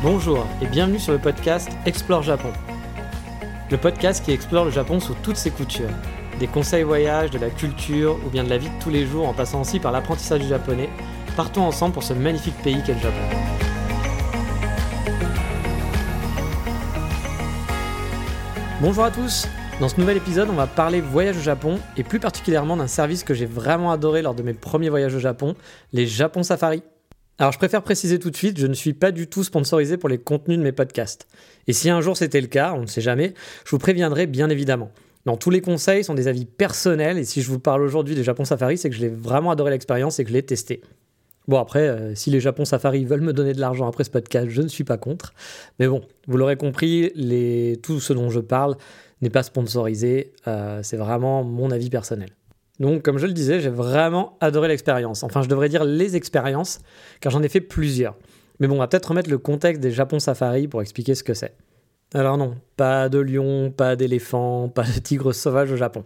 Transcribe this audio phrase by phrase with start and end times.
[0.00, 2.52] Bonjour et bienvenue sur le podcast Explore Japon.
[3.68, 5.90] Le podcast qui explore le Japon sous toutes ses coutures.
[6.38, 9.26] Des conseils voyage, de la culture ou bien de la vie de tous les jours
[9.26, 10.88] en passant aussi par l'apprentissage du japonais.
[11.36, 13.16] Partons ensemble pour ce magnifique pays qu'est le Japon.
[18.80, 19.48] Bonjour à tous
[19.80, 23.24] Dans ce nouvel épisode, on va parler voyage au Japon et plus particulièrement d'un service
[23.24, 25.56] que j'ai vraiment adoré lors de mes premiers voyages au Japon,
[25.92, 26.84] les Japon Safari.
[27.40, 30.08] Alors je préfère préciser tout de suite, je ne suis pas du tout sponsorisé pour
[30.08, 31.28] les contenus de mes podcasts.
[31.68, 34.50] Et si un jour c'était le cas, on ne sait jamais, je vous préviendrai bien
[34.50, 34.90] évidemment.
[35.24, 38.24] Non, tous les conseils sont des avis personnels et si je vous parle aujourd'hui des
[38.24, 40.80] Japon Safari, c'est que je l'ai vraiment adoré l'expérience et que je l'ai testé.
[41.46, 44.48] Bon après, euh, si les Japon Safari veulent me donner de l'argent après ce podcast,
[44.50, 45.32] je ne suis pas contre.
[45.78, 47.12] Mais bon, vous l'aurez compris,
[47.82, 48.76] tout ce dont je parle
[49.22, 52.30] n'est pas sponsorisé, euh, c'est vraiment mon avis personnel.
[52.80, 55.22] Donc, comme je le disais, j'ai vraiment adoré l'expérience.
[55.22, 56.80] Enfin, je devrais dire les expériences,
[57.20, 58.16] car j'en ai fait plusieurs.
[58.60, 61.34] Mais bon, on va peut-être remettre le contexte des Japon Safari pour expliquer ce que
[61.34, 61.54] c'est.
[62.14, 66.04] Alors non, pas de lion, pas d'éléphant, pas de tigre sauvage au Japon.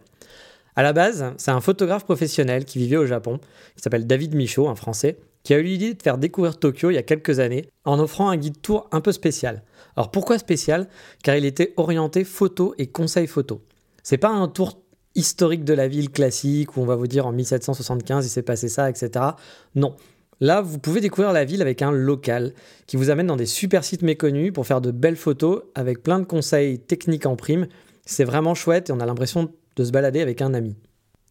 [0.75, 3.39] À la base, c'est un photographe professionnel qui vivait au Japon,
[3.77, 6.95] qui s'appelle David Michaud, un Français, qui a eu l'idée de faire découvrir Tokyo il
[6.95, 9.63] y a quelques années en offrant un guide tour un peu spécial.
[9.97, 10.89] Alors pourquoi spécial?
[11.23, 13.63] Car il était orienté photo et conseil photo.
[14.03, 14.82] C'est pas un tour
[15.15, 18.69] historique de la ville classique où on va vous dire en 1775 il s'est passé
[18.69, 19.11] ça, etc.
[19.75, 19.95] Non.
[20.41, 22.53] Là, vous pouvez découvrir la ville avec un local
[22.87, 26.19] qui vous amène dans des super sites méconnus pour faire de belles photos avec plein
[26.19, 27.69] de conseils techniques en prime.
[28.07, 30.75] C'est vraiment chouette et on a l'impression de se balader avec un ami.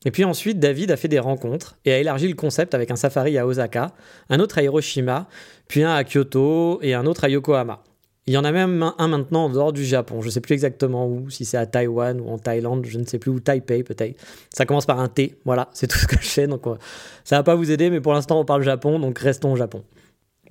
[0.05, 2.95] Et puis ensuite, David a fait des rencontres et a élargi le concept avec un
[2.95, 3.91] safari à Osaka,
[4.29, 5.27] un autre à Hiroshima,
[5.67, 7.83] puis un à Kyoto et un autre à Yokohama.
[8.27, 10.21] Il y en a même un maintenant en dehors du Japon.
[10.21, 13.05] Je ne sais plus exactement où, si c'est à Taïwan ou en Thaïlande, je ne
[13.05, 14.15] sais plus où, Taipei peut-être.
[14.53, 16.47] Ça commence par un T, voilà, c'est tout ce que je sais.
[16.47, 16.77] Donc ça
[17.23, 19.83] ça va pas vous aider, mais pour l'instant on parle Japon, donc restons au Japon.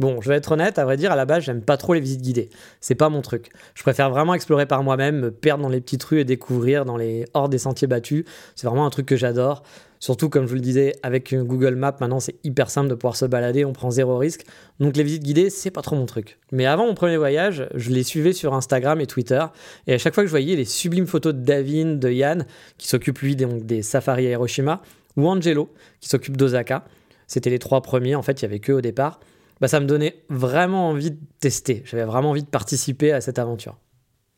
[0.01, 2.01] Bon, je vais être honnête, à vrai dire, à la base, j'aime pas trop les
[2.01, 2.49] visites guidées.
[2.81, 3.51] C'est pas mon truc.
[3.75, 6.97] Je préfère vraiment explorer par moi-même, me perdre dans les petites rues et découvrir dans
[6.97, 8.25] les hors des sentiers battus.
[8.57, 9.63] C'est vraiment un truc que j'adore.
[9.99, 13.15] Surtout, comme je vous le disais, avec Google Maps, maintenant, c'est hyper simple de pouvoir
[13.15, 14.47] se balader, on prend zéro risque.
[14.79, 16.39] Donc, les visites guidées, c'est pas trop mon truc.
[16.51, 19.45] Mais avant mon premier voyage, je les suivais sur Instagram et Twitter.
[19.87, 22.47] Et à chaque fois que je voyais les sublimes photos de Davin, de Yann,
[22.79, 24.81] qui s'occupe lui des, des safaris à Hiroshima,
[25.19, 25.69] ou Angelo,
[26.01, 26.87] qui s'occupe d'Osaka,
[27.27, 29.21] c'était les trois premiers, en fait, il y avait que au départ
[29.61, 31.83] bah, ça me donnait vraiment envie de tester.
[31.85, 33.79] J'avais vraiment envie de participer à cette aventure.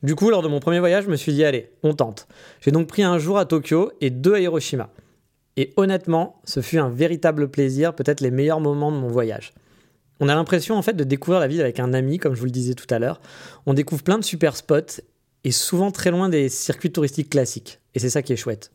[0.02, 2.26] Du coup, lors de mon premier voyage, je me suis dit, allez, on tente.
[2.60, 4.90] J'ai donc pris un jour à Tokyo et deux à Hiroshima.
[5.56, 9.52] Et honnêtement, ce fut un véritable plaisir, peut-être les meilleurs moments de mon voyage.
[10.18, 12.46] On a l'impression en fait de découvrir la ville avec un ami, comme je vous
[12.46, 13.20] le disais tout à l'heure.
[13.66, 15.02] On découvre plein de super spots
[15.44, 17.80] et souvent très loin des circuits touristiques classiques.
[17.94, 18.72] Et c'est ça qui est chouette.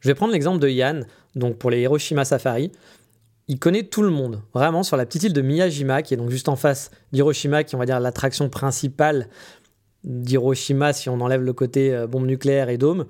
[0.00, 2.72] Je vais prendre l'exemple de Yann, donc pour les Hiroshima Safari
[3.48, 6.30] il connaît tout le monde, vraiment sur la petite île de Miyajima, qui est donc
[6.30, 9.28] juste en face d'Hiroshima, qui est, on va dire l'attraction principale
[10.04, 13.06] d'Hiroshima si on enlève le côté euh, bombe nucléaire et dôme.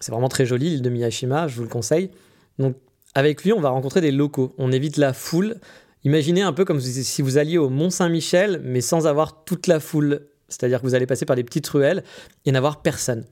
[0.00, 2.10] C'est vraiment très joli l'île de Miyajima, je vous le conseille.
[2.58, 2.76] Donc
[3.14, 4.54] avec lui, on va rencontrer des locaux.
[4.58, 5.56] On évite la foule.
[6.02, 9.80] Imaginez un peu comme si vous alliez au Mont Saint-Michel, mais sans avoir toute la
[9.80, 10.26] foule.
[10.48, 12.02] C'est-à-dire que vous allez passer par des petites ruelles
[12.44, 13.24] et n'avoir personne.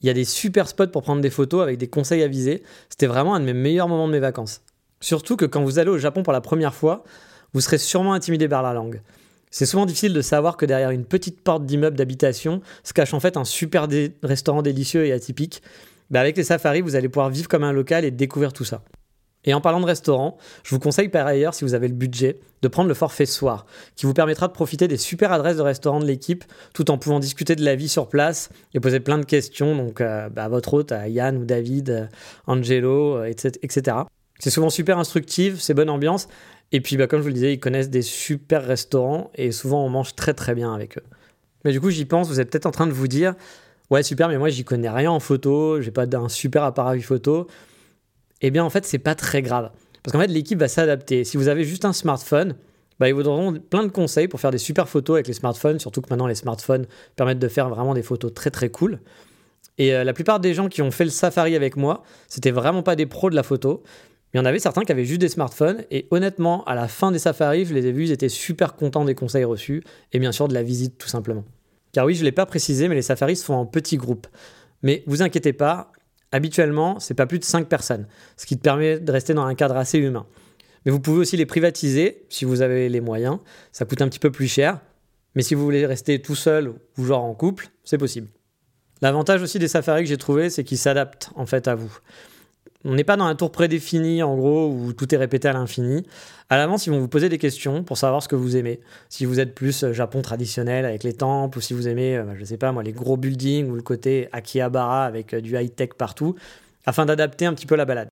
[0.00, 2.62] Il y a des super spots pour prendre des photos avec des conseils à viser.
[2.88, 4.62] C'était vraiment un de mes meilleurs moments de mes vacances.
[5.00, 7.04] Surtout que quand vous allez au Japon pour la première fois,
[7.52, 9.02] vous serez sûrement intimidé par la langue.
[9.50, 13.20] C'est souvent difficile de savoir que derrière une petite porte d'immeuble d'habitation se cache en
[13.20, 13.88] fait un super
[14.22, 15.62] restaurant délicieux et atypique.
[16.10, 18.82] Bah, avec les safaris, vous allez pouvoir vivre comme un local et découvrir tout ça.
[19.44, 22.40] Et en parlant de restaurant, je vous conseille par ailleurs, si vous avez le budget,
[22.62, 26.00] de prendre le forfait soir, qui vous permettra de profiter des super adresses de restaurants
[26.00, 26.44] de l'équipe,
[26.74, 30.00] tout en pouvant discuter de la vie sur place et poser plein de questions donc,
[30.00, 32.06] euh, bah, à votre hôte, à Yann ou David, euh,
[32.48, 33.98] Angelo, etc.
[34.38, 36.28] C'est souvent super instructif, c'est bonne ambiance.
[36.72, 39.84] Et puis, bah, comme je vous le disais, ils connaissent des super restaurants et souvent
[39.84, 41.04] on mange très très bien avec eux.
[41.64, 43.34] Mais du coup, j'y pense, vous êtes peut-être en train de vous dire
[43.90, 47.46] Ouais, super, mais moi j'y connais rien en photo, j'ai pas d'un super appareil photo.
[48.42, 49.70] Eh bien, en fait, c'est pas très grave.
[50.02, 51.24] Parce qu'en fait, l'équipe va s'adapter.
[51.24, 52.56] Si vous avez juste un smartphone,
[52.98, 55.78] bah, ils vous donneront plein de conseils pour faire des super photos avec les smartphones,
[55.78, 59.00] surtout que maintenant les smartphones permettent de faire vraiment des photos très très cool.
[59.78, 62.82] Et euh, la plupart des gens qui ont fait le safari avec moi, c'était vraiment
[62.82, 63.82] pas des pros de la photo,
[64.36, 67.10] il y en avait certains qui avaient juste des smartphones, et honnêtement, à la fin
[67.10, 70.30] des safaris, je les ai vus, ils étaient super contents des conseils reçus, et bien
[70.30, 71.42] sûr de la visite tout simplement.
[71.92, 74.26] Car oui, je ne l'ai pas précisé, mais les safaris se font en petits groupes.
[74.82, 75.90] Mais vous inquiétez pas,
[76.32, 78.06] habituellement, c'est pas plus de 5 personnes,
[78.36, 80.26] ce qui te permet de rester dans un cadre assez humain.
[80.84, 83.38] Mais vous pouvez aussi les privatiser si vous avez les moyens,
[83.72, 84.80] ça coûte un petit peu plus cher,
[85.34, 88.28] mais si vous voulez rester tout seul ou genre en couple, c'est possible.
[89.00, 91.98] L'avantage aussi des safaris que j'ai trouvé, c'est qu'ils s'adaptent en fait à vous.
[92.84, 96.06] On n'est pas dans un tour prédéfini, en gros, où tout est répété à l'infini.
[96.48, 98.80] À l'avance, ils vont vous poser des questions pour savoir ce que vous aimez.
[99.08, 102.22] Si vous êtes plus euh, Japon traditionnel avec les temples, ou si vous aimez, euh,
[102.22, 105.56] bah, je sais pas moi, les gros buildings ou le côté Akihabara avec euh, du
[105.56, 106.36] high-tech partout,
[106.84, 108.08] afin d'adapter un petit peu la balade.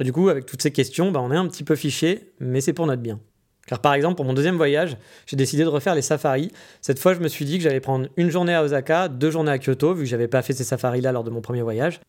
[0.00, 2.60] Et du coup, avec toutes ces questions, bah, on est un petit peu fiché, mais
[2.60, 3.18] c'est pour notre bien.
[3.66, 4.96] Car par exemple, pour mon deuxième voyage,
[5.26, 6.50] j'ai décidé de refaire les safaris.
[6.80, 9.52] Cette fois, je me suis dit que j'allais prendre une journée à Osaka, deux journées
[9.52, 12.00] à Kyoto, vu que j'avais pas fait ces safaris-là lors de mon premier voyage.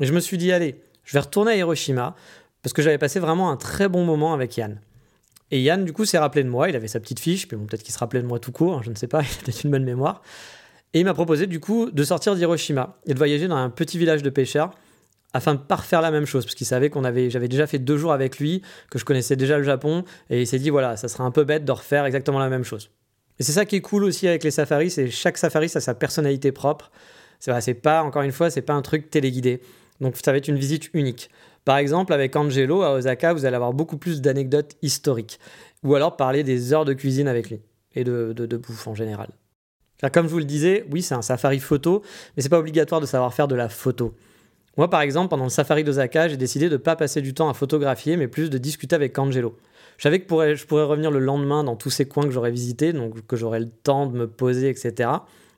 [0.00, 0.76] Et je me suis dit, allez,
[1.06, 2.14] je vais retourner à Hiroshima
[2.62, 4.80] parce que j'avais passé vraiment un très bon moment avec Yann.
[5.52, 6.68] Et Yann, du coup, s'est rappelé de moi.
[6.68, 8.74] Il avait sa petite fiche, puis bon, peut-être qu'il se rappelait de moi tout court,
[8.74, 10.20] hein, je ne sais pas, il a peut-être une bonne mémoire.
[10.92, 13.98] Et il m'a proposé, du coup, de sortir d'Hiroshima et de voyager dans un petit
[13.98, 14.72] village de pêcheurs
[15.32, 17.78] afin de pas refaire la même chose, parce qu'il savait qu'on avait, j'avais déjà fait
[17.78, 20.96] deux jours avec lui, que je connaissais déjà le Japon, et il s'est dit, voilà,
[20.96, 22.90] ça serait un peu bête de refaire exactement la même chose.
[23.38, 25.94] Et c'est ça qui est cool aussi avec les safaris, c'est chaque safari a sa
[25.94, 26.90] personnalité propre.
[27.38, 29.60] C'est pas, encore une fois, c'est pas un truc téléguidé.
[30.00, 31.30] Donc ça va être une visite unique.
[31.64, 35.40] Par exemple, avec Angelo à Osaka, vous allez avoir beaucoup plus d'anecdotes historiques.
[35.82, 37.60] Ou alors parler des heures de cuisine avec lui
[37.94, 39.28] et de, de, bouffe en général.
[40.12, 42.02] Comme je vous le disais, oui, c'est un safari photo,
[42.36, 44.14] mais c'est pas obligatoire de savoir faire de la photo.
[44.76, 47.48] Moi, par exemple, pendant le safari d'Osaka, j'ai décidé de ne pas passer du temps
[47.48, 49.56] à photographier, mais plus de discuter avec Angelo.
[49.96, 52.92] Je savais que je pourrais revenir le lendemain dans tous ces coins que j'aurais visités,
[52.92, 55.08] donc que j'aurais le temps de me poser, etc.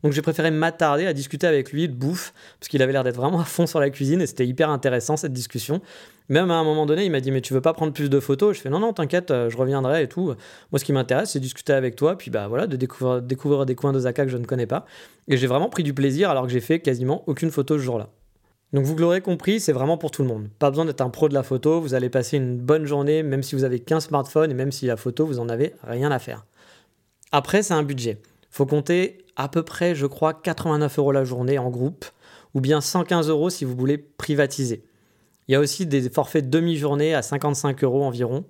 [0.02, 3.16] Donc j'ai préféré m'attarder à discuter avec lui de bouffe, parce qu'il avait l'air d'être
[3.16, 5.80] vraiment à fond sur la cuisine et c'était hyper intéressant cette discussion.
[6.28, 8.20] Même à un moment donné, il m'a dit Mais tu veux pas prendre plus de
[8.20, 8.56] photos?
[8.56, 10.34] Je fais Non, non, t'inquiète, euh, je reviendrai et tout.
[10.72, 13.92] Moi, ce qui m'intéresse, c'est discuter avec toi, puis bah voilà, de découvrir, des coins
[13.92, 14.84] d'Osaka que je ne connais pas.
[15.26, 18.10] Et j'ai vraiment pris du plaisir alors que j'ai fait quasiment aucune photo ce jour-là.
[18.74, 20.48] Donc vous l'aurez compris, c'est vraiment pour tout le monde.
[20.58, 23.42] Pas besoin d'être un pro de la photo, vous allez passer une bonne journée, même
[23.42, 26.18] si vous avez qu'un smartphone et même si la photo, vous en avez rien à
[26.18, 26.44] faire.
[27.32, 28.20] Après, c'est un budget.
[28.50, 32.04] Faut compter à peu près, je crois, 89 euros la journée en groupe,
[32.54, 34.82] ou bien 115 euros si vous voulez privatiser.
[35.46, 38.44] Il y a aussi des forfaits demi-journée à 55 euros environ.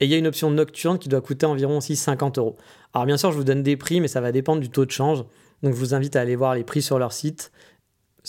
[0.00, 2.56] Et il y a une option nocturne qui doit coûter environ aussi 50 euros.
[2.94, 4.90] Alors bien sûr, je vous donne des prix, mais ça va dépendre du taux de
[4.90, 5.24] change.
[5.62, 7.52] Donc je vous invite à aller voir les prix sur leur site.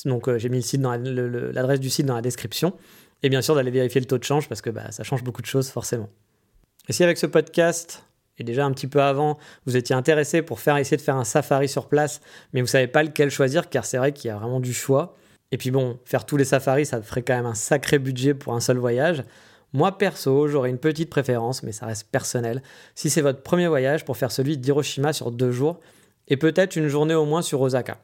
[0.06, 0.64] Donc euh, j'ai mis
[1.54, 2.74] l'adresse du site dans la description.
[3.24, 5.42] Et bien sûr d'aller vérifier le taux de change parce que bah, ça change beaucoup
[5.42, 6.10] de choses forcément.
[6.90, 8.04] Et si avec ce podcast,
[8.38, 11.24] et déjà un petit peu avant, vous étiez intéressé pour faire essayer de faire un
[11.24, 12.22] safari sur place,
[12.54, 15.16] mais vous savez pas lequel choisir car c'est vrai qu'il y a vraiment du choix.
[15.52, 18.54] Et puis bon, faire tous les safaris, ça ferait quand même un sacré budget pour
[18.54, 19.24] un seul voyage.
[19.74, 22.62] Moi perso, j'aurais une petite préférence, mais ça reste personnel.
[22.96, 25.80] Si c'est votre premier voyage, pour faire celui d'Hiroshima sur deux jours,
[26.28, 27.98] et peut-être une journée au moins sur Osaka.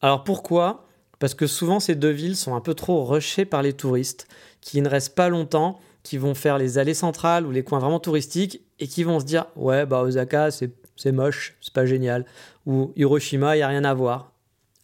[0.00, 0.86] Alors pourquoi?
[1.18, 4.26] Parce que souvent ces deux villes sont un peu trop rushées par les touristes,
[4.60, 8.00] qui ne restent pas longtemps qui vont faire les allées centrales ou les coins vraiment
[8.00, 12.24] touristiques et qui vont se dire ouais bah Osaka c'est moche, c'est pas génial.
[12.66, 14.32] Ou Hiroshima il y a rien à voir.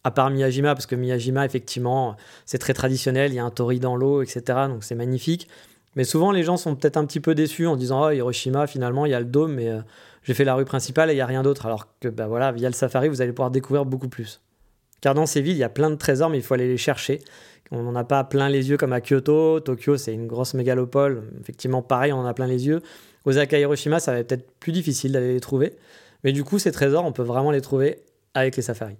[0.03, 3.79] À part Miyajima parce que Miyajima effectivement c'est très traditionnel, il y a un tori
[3.79, 5.47] dans l'eau etc donc c'est magnifique.
[5.95, 9.05] Mais souvent les gens sont peut-être un petit peu déçus en disant oh Hiroshima finalement
[9.05, 9.81] il y a le dôme mais euh,
[10.23, 11.65] j'ai fait la rue principale et il y a rien d'autre.
[11.65, 14.39] Alors que bah voilà via le safari vous allez pouvoir découvrir beaucoup plus
[15.01, 16.77] car dans ces villes il y a plein de trésors mais il faut aller les
[16.77, 17.19] chercher
[17.71, 19.59] on n'en a pas plein les yeux comme à Kyoto.
[19.59, 21.29] Tokyo, c'est une grosse mégalopole.
[21.39, 22.81] Effectivement, pareil, on en a plein les yeux.
[23.25, 25.75] Osaka Hiroshima, ça va être peut-être plus difficile d'aller les trouver.
[26.23, 27.99] Mais du coup, ces trésors, on peut vraiment les trouver
[28.33, 28.97] avec les safaris.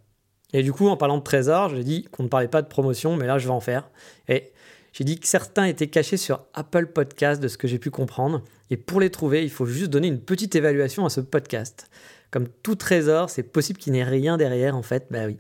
[0.54, 3.16] Et du coup, en parlant de trésors, j'ai dit qu'on ne parlait pas de promotion,
[3.16, 3.90] mais là, je vais en faire.
[4.28, 4.52] Et
[4.94, 8.44] j'ai dit que certains étaient cachés sur Apple Podcast, de ce que j'ai pu comprendre.
[8.70, 11.90] Et pour les trouver, il faut juste donner une petite évaluation à ce podcast.
[12.32, 15.08] Comme tout trésor, c'est possible qu'il n'y ait rien derrière, en fait.
[15.10, 15.38] Bah oui.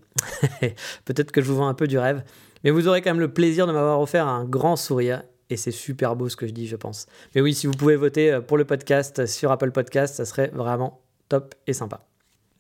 [1.05, 2.23] Peut-être que je vous vends un peu du rêve.
[2.63, 5.23] Mais vous aurez quand même le plaisir de m'avoir offert un grand sourire.
[5.51, 7.07] Et c'est super beau ce que je dis, je pense.
[7.33, 10.51] Mais oui, si vous pouvez voter euh, pour le podcast sur Apple Podcast, ça serait
[10.53, 12.05] vraiment top et sympa.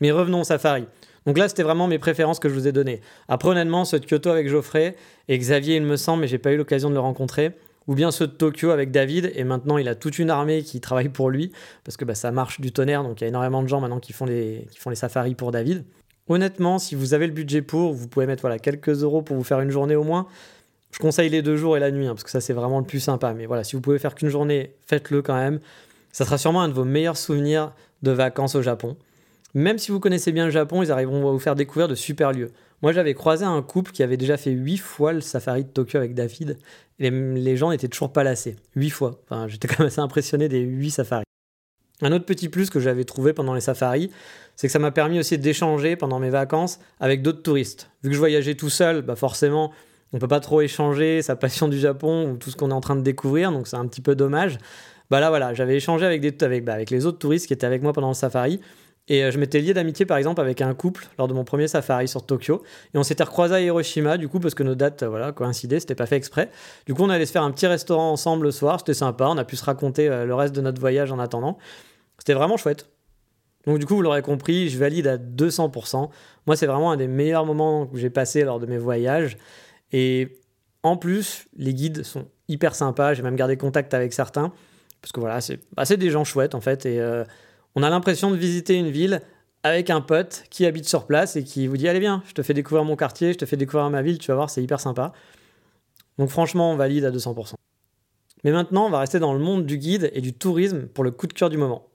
[0.01, 0.85] Mais revenons au Safari.
[1.25, 3.01] Donc là, c'était vraiment mes préférences que je vous ai données.
[3.27, 4.95] Après, honnêtement, de Kyoto avec Geoffrey
[5.27, 7.51] et Xavier, il me semble, mais j'ai pas eu l'occasion de le rencontrer.
[7.89, 10.79] Ou bien ceux de Tokyo avec David, et maintenant il a toute une armée qui
[10.79, 11.51] travaille pour lui,
[11.83, 13.99] parce que bah, ça marche du tonnerre, donc il y a énormément de gens maintenant
[13.99, 15.83] qui font les, safaris pour David.
[16.27, 19.43] Honnêtement, si vous avez le budget pour, vous pouvez mettre voilà, quelques euros pour vous
[19.43, 20.27] faire une journée au moins.
[20.91, 22.85] Je conseille les deux jours et la nuit, hein, parce que ça c'est vraiment le
[22.85, 23.33] plus sympa.
[23.33, 25.59] Mais voilà, si vous pouvez faire qu'une journée, faites-le quand même.
[26.11, 28.97] Ça sera sûrement un de vos meilleurs souvenirs de vacances au Japon.
[29.55, 32.33] Même si vous connaissez bien le Japon, ils arriveront à vous faire découvrir de super
[32.33, 32.51] lieux.
[32.81, 35.97] Moi, j'avais croisé un couple qui avait déjà fait huit fois le safari de Tokyo
[35.97, 36.57] avec David.
[36.99, 38.55] Et les gens n'étaient toujours pas lassés.
[38.75, 39.21] Huit fois.
[39.23, 41.23] Enfin, j'étais quand même assez impressionné des huit safaris.
[42.01, 44.09] Un autre petit plus que j'avais trouvé pendant les safaris,
[44.55, 47.89] c'est que ça m'a permis aussi d'échanger pendant mes vacances avec d'autres touristes.
[48.03, 49.73] Vu que je voyageais tout seul, bah forcément,
[50.13, 52.81] on peut pas trop échanger sa passion du Japon ou tout ce qu'on est en
[52.81, 54.59] train de découvrir, donc c'est un petit peu dommage.
[55.09, 57.67] Bah là voilà, j'avais échangé avec, des, avec, bah, avec les autres touristes qui étaient
[57.67, 58.61] avec moi pendant le safari.
[59.09, 61.67] Et euh, je m'étais lié d'amitié par exemple avec un couple lors de mon premier
[61.67, 62.61] safari sur Tokyo.
[62.93, 65.79] Et on s'était recroisé à Hiroshima du coup parce que nos dates euh, voilà, coïncidaient,
[65.79, 66.49] c'était pas fait exprès.
[66.85, 69.37] Du coup on allait se faire un petit restaurant ensemble le soir, c'était sympa, on
[69.37, 71.57] a pu se raconter euh, le reste de notre voyage en attendant.
[72.19, 72.87] C'était vraiment chouette.
[73.65, 76.09] Donc du coup vous l'aurez compris, je valide à 200%.
[76.45, 79.37] Moi c'est vraiment un des meilleurs moments que j'ai passé lors de mes voyages.
[79.91, 80.37] Et
[80.83, 83.15] en plus, les guides sont hyper sympas.
[83.15, 84.53] J'ai même gardé contact avec certains.
[85.01, 86.85] Parce que voilà, c'est bah, des gens chouettes en fait.
[86.85, 87.01] Et
[87.79, 89.21] on a l'impression de visiter une ville
[89.63, 92.41] avec un pote qui habite sur place et qui vous dit Allez, bien, je te
[92.43, 94.81] fais découvrir mon quartier, je te fais découvrir ma ville, tu vas voir, c'est hyper
[94.81, 95.13] sympa.
[96.17, 97.53] Donc franchement, on valide à 200%.
[98.43, 101.11] Mais maintenant, on va rester dans le monde du guide et du tourisme pour le
[101.11, 101.88] coup de cœur du moment.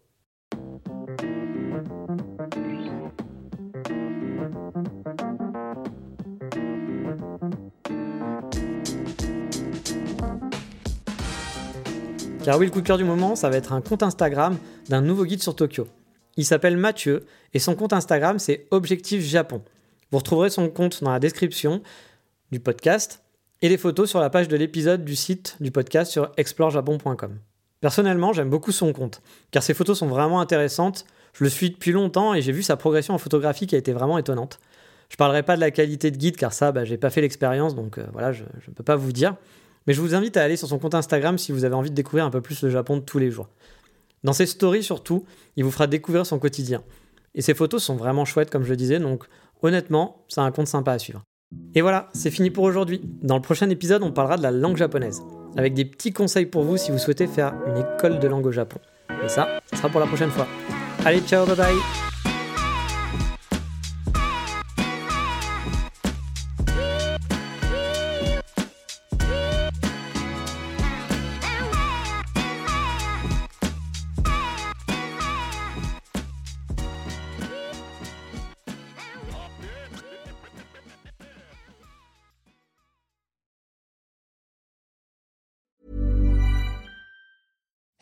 [12.45, 14.59] Car oui, le coup de cœur du moment, ça va être un compte Instagram
[14.91, 15.89] d'un nouveau guide sur Tokyo.
[16.37, 17.25] Il s'appelle Mathieu
[17.55, 19.63] et son compte Instagram c'est Objectif Japon.
[20.11, 21.81] Vous retrouverez son compte dans la description
[22.53, 23.23] du podcast
[23.63, 27.39] et les photos sur la page de l'épisode du site du podcast sur explorejapon.com.
[27.81, 31.07] Personnellement, j'aime beaucoup son compte car ses photos sont vraiment intéressantes.
[31.33, 33.95] Je le suis depuis longtemps et j'ai vu sa progression en photographie qui a été
[33.95, 34.61] vraiment étonnante.
[35.09, 37.75] Je parlerai pas de la qualité de guide car ça, bah, j'ai pas fait l'expérience
[37.75, 39.35] donc euh, voilà, je ne peux pas vous dire.
[39.87, 41.95] Mais je vous invite à aller sur son compte Instagram si vous avez envie de
[41.95, 43.49] découvrir un peu plus le Japon de tous les jours.
[44.23, 45.25] Dans ses stories surtout,
[45.57, 46.83] il vous fera découvrir son quotidien.
[47.35, 49.25] Et ses photos sont vraiment chouettes comme je le disais, donc
[49.63, 51.23] honnêtement, c'est un compte sympa à suivre.
[51.75, 53.01] Et voilà, c'est fini pour aujourd'hui.
[53.23, 55.23] Dans le prochain épisode, on parlera de la langue japonaise,
[55.57, 58.53] avec des petits conseils pour vous si vous souhaitez faire une école de langue au
[58.53, 58.79] Japon.
[59.25, 60.47] Et ça, ce sera pour la prochaine fois.
[61.05, 62.04] Allez, ciao, bye bye